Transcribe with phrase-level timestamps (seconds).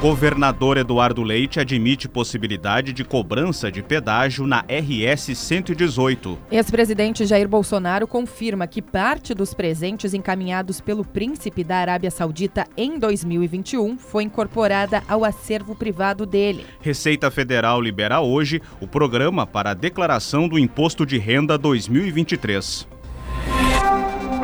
[0.00, 6.38] Governador Eduardo Leite admite possibilidade de cobrança de pedágio na RS 118.
[6.50, 12.98] Ex-presidente Jair Bolsonaro confirma que parte dos presentes encaminhados pelo príncipe da Arábia Saudita em
[12.98, 16.64] 2021 foi incorporada ao acervo privado dele.
[16.80, 22.88] Receita Federal libera hoje o programa para a declaração do Imposto de Renda 2023.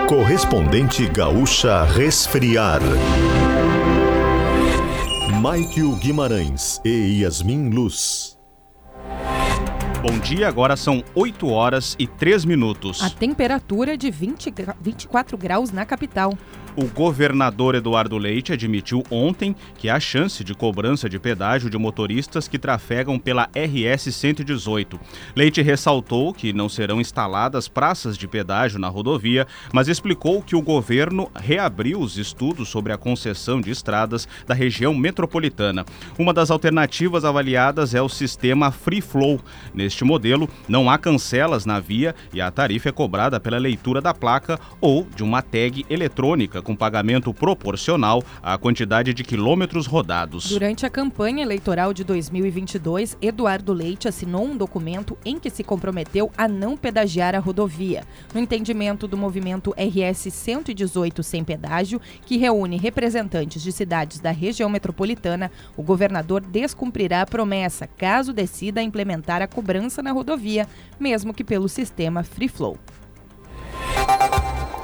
[0.07, 2.83] Correspondente Gaúcha Resfriar.
[5.41, 8.39] Maikio Guimarães e Yasmin Luz.
[10.01, 13.03] Bom dia, agora são 8 horas e 3 minutos.
[13.03, 16.33] A temperatura é de 20, 24 graus na capital.
[16.79, 22.47] O governador Eduardo Leite admitiu ontem que há chance de cobrança de pedágio de motoristas
[22.47, 25.01] que trafegam pela RS 118.
[25.35, 30.61] Leite ressaltou que não serão instaladas praças de pedágio na rodovia, mas explicou que o
[30.61, 35.83] governo reabriu os estudos sobre a concessão de estradas da região metropolitana.
[36.19, 39.41] Uma das alternativas avaliadas é o sistema Free Flow.
[39.73, 44.13] Neste modelo, não há cancelas na via e a tarifa é cobrada pela leitura da
[44.13, 50.51] placa ou de uma tag eletrônica com pagamento proporcional à quantidade de quilômetros rodados.
[50.51, 56.29] Durante a campanha eleitoral de 2022, Eduardo Leite assinou um documento em que se comprometeu
[56.37, 58.03] a não pedagiar a rodovia.
[58.35, 64.69] No entendimento do movimento RS 118 sem pedágio, que reúne representantes de cidades da região
[64.69, 70.67] metropolitana, o governador descumprirá a promessa caso decida implementar a cobrança na rodovia,
[70.99, 72.77] mesmo que pelo sistema Free Flow.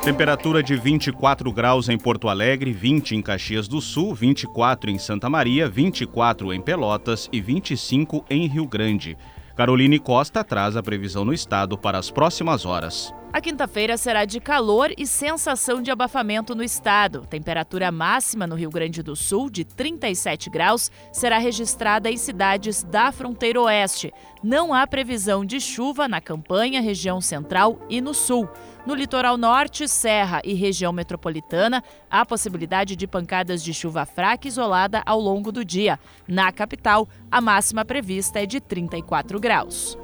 [0.04, 5.30] Temperatura de 24 graus em Porto Alegre, 20 em Caxias do Sul, 24 em Santa
[5.30, 9.16] Maria, 24 em Pelotas e 25 em Rio Grande.
[9.54, 13.14] Caroline Costa traz a previsão no estado para as próximas horas.
[13.32, 17.26] A quinta-feira será de calor e sensação de abafamento no estado.
[17.30, 23.10] Temperatura máxima no Rio Grande do Sul, de 37 graus, será registrada em cidades da
[23.10, 24.12] fronteira oeste.
[24.42, 28.46] Não há previsão de chuva na campanha, região central e no sul.
[28.84, 35.02] No litoral norte, Serra e região metropolitana, há possibilidade de pancadas de chuva fraca isolada
[35.06, 35.98] ao longo do dia.
[36.28, 39.96] Na capital, a máxima prevista é de 34 graus.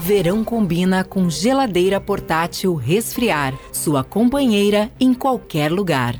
[0.00, 6.18] Verão combina com geladeira portátil resfriar, sua companheira em qualquer lugar.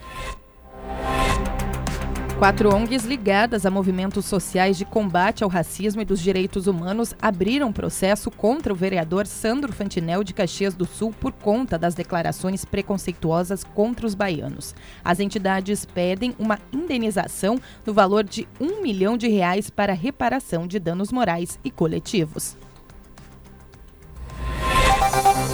[2.38, 7.72] Quatro ONGs ligadas a movimentos sociais de combate ao racismo e dos direitos humanos abriram
[7.72, 13.64] processo contra o vereador Sandro Fantinel de Caxias do Sul por conta das declarações preconceituosas
[13.64, 14.72] contra os baianos.
[15.04, 20.78] As entidades pedem uma indenização no valor de um milhão de reais para reparação de
[20.78, 22.56] danos morais e coletivos.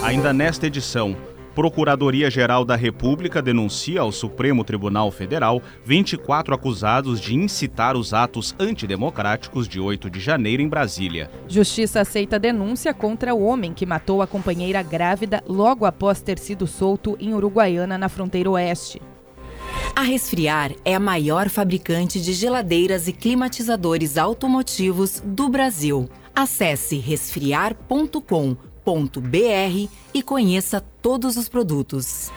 [0.05, 1.17] Ainda nesta edição,
[1.55, 9.67] Procuradoria-Geral da República denuncia ao Supremo Tribunal Federal 24 acusados de incitar os atos antidemocráticos
[9.67, 11.31] de 8 de janeiro em Brasília.
[11.49, 16.67] Justiça aceita denúncia contra o homem que matou a companheira grávida logo após ter sido
[16.67, 19.01] solto em Uruguaiana, na fronteira oeste.
[19.97, 26.11] A Resfriar é a maior fabricante de geladeiras e climatizadores automotivos do Brasil.
[26.37, 32.31] Acesse resfriar.com br e conheça todos os produtos.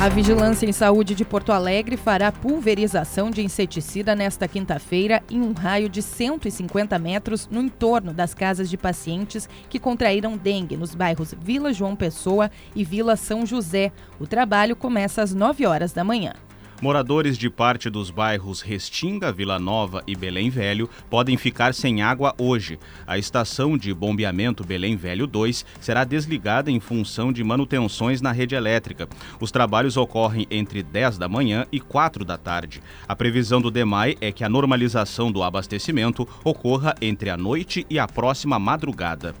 [0.00, 5.52] A Vigilância em Saúde de Porto Alegre fará pulverização de inseticida nesta quinta-feira em um
[5.52, 11.34] raio de 150 metros no entorno das casas de pacientes que contraíram dengue nos bairros
[11.40, 13.92] Vila João Pessoa e Vila São José.
[14.20, 16.34] O trabalho começa às 9 horas da manhã.
[16.82, 22.34] Moradores de parte dos bairros Restinga, Vila Nova e Belém Velho podem ficar sem água
[22.36, 22.78] hoje.
[23.06, 28.54] A estação de bombeamento Belém Velho 2 será desligada em função de manutenções na rede
[28.54, 29.08] elétrica.
[29.40, 32.82] Os trabalhos ocorrem entre 10 da manhã e 4 da tarde.
[33.08, 37.98] A previsão do DEMAI é que a normalização do abastecimento ocorra entre a noite e
[37.98, 39.34] a próxima madrugada.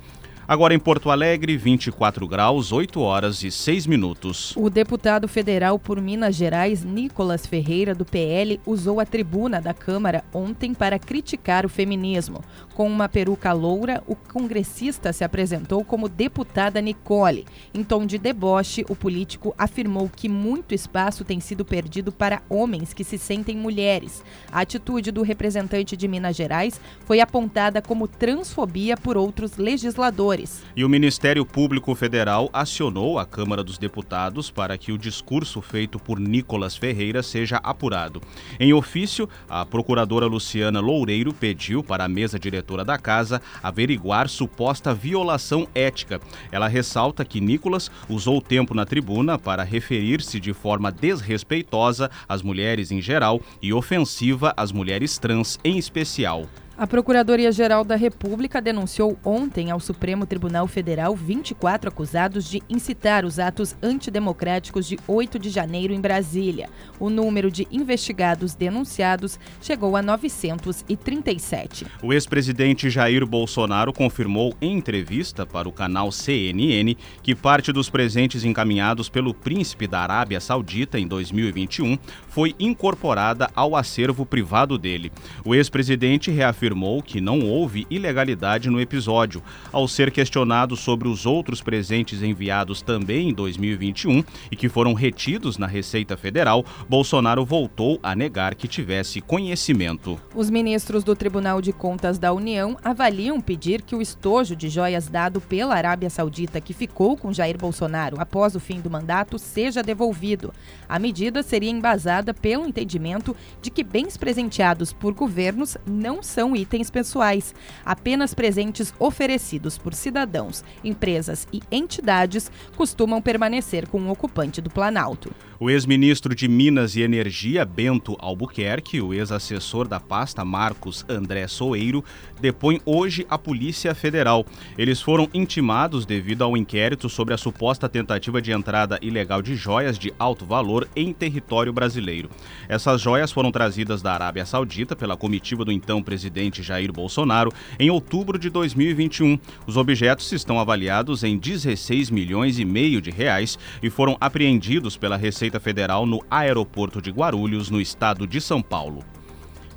[0.46, 4.52] Agora em Porto Alegre, 24 graus, 8 horas e 6 minutos.
[4.54, 10.22] O deputado federal por Minas Gerais, Nicolas Ferreira, do PL, usou a tribuna da Câmara
[10.34, 12.44] ontem para criticar o feminismo.
[12.74, 17.46] Com uma peruca loura, o congressista se apresentou como deputada Nicole.
[17.72, 22.92] Em tom de deboche, o político afirmou que muito espaço tem sido perdido para homens
[22.92, 24.22] que se sentem mulheres.
[24.52, 30.33] A atitude do representante de Minas Gerais foi apontada como transfobia por outros legisladores
[30.76, 35.98] E o Ministério Público Federal acionou a Câmara dos Deputados para que o discurso feito
[35.98, 38.20] por Nicolas Ferreira seja apurado.
[38.58, 44.92] Em ofício, a procuradora Luciana Loureiro pediu para a mesa diretora da casa averiguar suposta
[44.92, 46.20] violação ética.
[46.50, 52.42] Ela ressalta que Nicolas usou o tempo na tribuna para referir-se de forma desrespeitosa às
[52.42, 56.48] mulheres em geral e ofensiva às mulheres trans em especial.
[56.76, 63.38] A Procuradoria-Geral da República denunciou ontem ao Supremo Tribunal Federal 24 acusados de incitar os
[63.38, 66.68] atos antidemocráticos de 8 de janeiro em Brasília.
[66.98, 71.86] O número de investigados denunciados chegou a 937.
[72.02, 78.44] O ex-presidente Jair Bolsonaro confirmou em entrevista para o canal CNN que parte dos presentes
[78.44, 81.96] encaminhados pelo príncipe da Arábia Saudita em 2021
[82.26, 85.12] foi incorporada ao acervo privado dele.
[85.44, 89.42] O ex-presidente reafirmou afirmou que não houve ilegalidade no episódio.
[89.70, 95.58] Ao ser questionado sobre os outros presentes enviados também em 2021 e que foram retidos
[95.58, 100.18] na Receita Federal, Bolsonaro voltou a negar que tivesse conhecimento.
[100.34, 105.06] Os ministros do Tribunal de Contas da União avaliam pedir que o estojo de joias
[105.06, 109.82] dado pela Arábia Saudita, que ficou com Jair Bolsonaro após o fim do mandato, seja
[109.82, 110.50] devolvido.
[110.88, 116.90] A medida seria embasada pelo entendimento de que bens presenteados por governos não são itens
[116.90, 117.54] pessoais.
[117.84, 125.30] Apenas presentes oferecidos por cidadãos, empresas e entidades costumam permanecer com o ocupante do Planalto.
[125.58, 132.04] O ex-ministro de Minas e Energia, Bento Albuquerque, o ex-assessor da pasta Marcos André Soeiro,
[132.40, 134.44] depõe hoje a Polícia Federal.
[134.76, 139.98] Eles foram intimados devido ao inquérito sobre a suposta tentativa de entrada ilegal de joias
[139.98, 142.28] de alto valor em território brasileiro.
[142.68, 147.90] Essas joias foram trazidas da Arábia Saudita pela comitiva do então presidente Jair Bolsonaro em
[147.90, 149.38] outubro de 2021.
[149.66, 155.16] Os objetos estão avaliados em 16 milhões e meio de reais e foram apreendidos pela
[155.16, 159.04] Receita Federal no aeroporto de Guarulhos, no estado de São Paulo.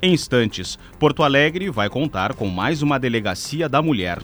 [0.00, 4.20] Em instantes, Porto Alegre vai contar com mais uma delegacia da mulher.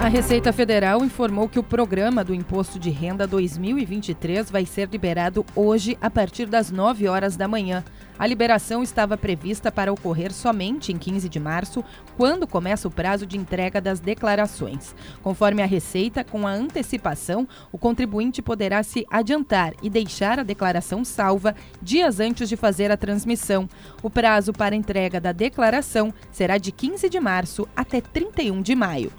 [0.00, 5.44] A Receita Federal informou que o programa do Imposto de Renda 2023 vai ser liberado
[5.56, 7.84] hoje a partir das 9 horas da manhã.
[8.18, 11.84] A liberação estava prevista para ocorrer somente em 15 de março,
[12.16, 14.94] quando começa o prazo de entrega das declarações.
[15.22, 21.04] Conforme a Receita, com a antecipação, o contribuinte poderá se adiantar e deixar a declaração
[21.04, 23.68] salva dias antes de fazer a transmissão.
[24.02, 29.12] O prazo para entrega da declaração será de 15 de março até 31 de maio.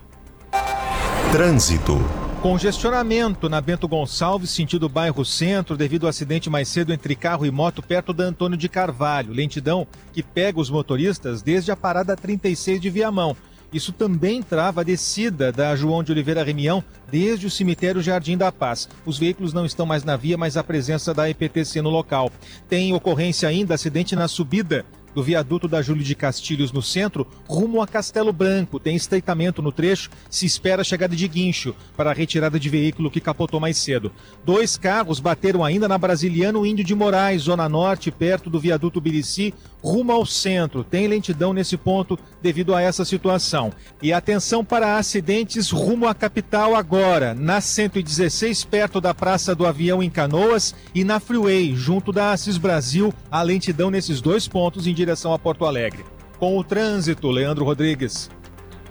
[1.32, 2.29] Trânsito.
[2.42, 7.52] Congestionamento na Bento Gonçalves, sentido bairro Centro, devido ao acidente mais cedo entre carro e
[7.52, 9.34] moto perto da Antônio de Carvalho.
[9.34, 13.36] Lentidão que pega os motoristas desde a parada 36 de Viamão.
[13.74, 16.82] Isso também trava a descida da João de Oliveira Remião
[17.12, 18.88] desde o cemitério Jardim da Paz.
[19.06, 22.32] Os veículos não estão mais na via, mas a presença da EPTC no local.
[22.70, 27.82] Tem ocorrência ainda, acidente na subida do viaduto da Júlio de Castilhos no centro, rumo
[27.82, 28.80] a Castelo Branco.
[28.80, 33.12] Tem estreitamento no trecho, se espera a chegada de guincho para a retirada de veículo
[33.12, 34.12] que capotou mais cedo.
[34.46, 39.54] Dois carros bateram ainda na Brasiliano Índio de Moraes, zona norte, perto do viaduto Birici,
[39.82, 40.84] rumo ao centro.
[40.84, 43.72] Tem lentidão nesse ponto devido a essa situação.
[44.02, 50.02] E atenção para acidentes rumo à capital agora, na 116, perto da Praça do Avião
[50.04, 54.94] em Canoas e na Freeway, junto da Assis Brasil, a lentidão nesses dois pontos em
[55.00, 56.04] direção a Porto Alegre.
[56.38, 58.30] Com o trânsito, Leandro Rodrigues.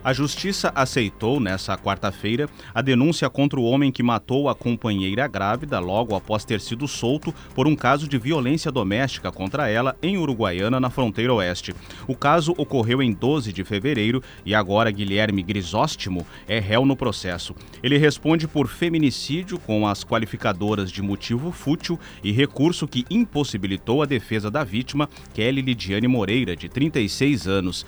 [0.05, 5.81] A justiça aceitou, nessa quarta-feira, a denúncia contra o homem que matou a companheira grávida
[5.81, 10.79] logo após ter sido solto por um caso de violência doméstica contra ela em Uruguaiana,
[10.79, 11.75] na fronteira oeste.
[12.07, 17.55] O caso ocorreu em 12 de fevereiro e agora Guilherme Grisóstimo é réu no processo.
[17.83, 24.07] Ele responde por feminicídio com as qualificadoras de motivo fútil e recurso que impossibilitou a
[24.07, 27.85] defesa da vítima, Kelly Lidiane Moreira, de 36 anos.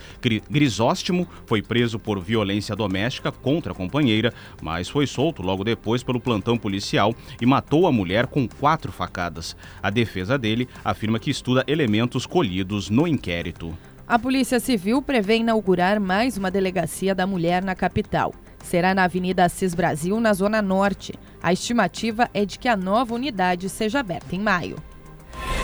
[0.49, 6.19] Grisóstimo foi preso por violência doméstica contra a companheira, mas foi solto logo depois pelo
[6.19, 9.55] plantão policial e matou a mulher com quatro facadas.
[9.81, 13.77] A defesa dele afirma que estuda elementos colhidos no inquérito.
[14.07, 18.33] A Polícia Civil prevê inaugurar mais uma delegacia da mulher na capital.
[18.61, 21.13] Será na Avenida Assis Brasil, na Zona Norte.
[21.41, 24.75] A estimativa é de que a nova unidade seja aberta em maio.